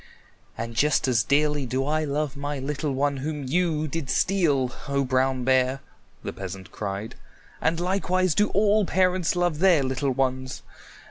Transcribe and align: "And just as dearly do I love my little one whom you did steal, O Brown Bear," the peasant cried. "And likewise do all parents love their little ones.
"And 0.57 0.73
just 0.73 1.07
as 1.07 1.23
dearly 1.23 1.67
do 1.67 1.85
I 1.85 2.05
love 2.05 2.35
my 2.35 2.57
little 2.57 2.91
one 2.91 3.17
whom 3.17 3.43
you 3.43 3.87
did 3.87 4.09
steal, 4.09 4.71
O 4.87 5.05
Brown 5.05 5.43
Bear," 5.43 5.81
the 6.23 6.33
peasant 6.33 6.71
cried. 6.71 7.13
"And 7.61 7.79
likewise 7.79 8.33
do 8.33 8.47
all 8.49 8.83
parents 8.83 9.35
love 9.35 9.59
their 9.59 9.83
little 9.83 10.09
ones. 10.09 10.63